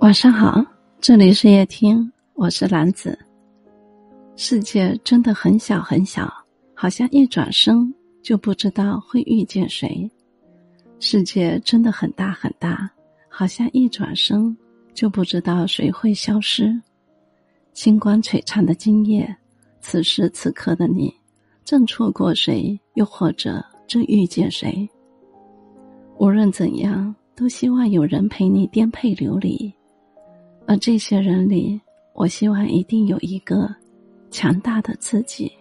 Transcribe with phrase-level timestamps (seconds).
[0.00, 0.64] 晚上好，
[1.00, 3.18] 这里是夜听，我是兰子。
[4.36, 6.32] 世界真的很小很小，
[6.74, 7.92] 好像一转身
[8.22, 10.08] 就不知道会遇见谁；
[11.00, 12.88] 世界真的很大很大，
[13.28, 14.56] 好像一转身
[14.94, 16.80] 就不知道谁会消失。
[17.74, 19.36] 星光璀璨的今夜，
[19.80, 21.12] 此时此刻的你，
[21.64, 24.88] 正错过谁，又或者正遇见谁？
[26.18, 29.72] 无论怎样，都希望有人陪你颠沛流离。
[30.66, 31.80] 而这些人里，
[32.12, 33.72] 我希望一定有一个
[34.28, 35.52] 强大的自己。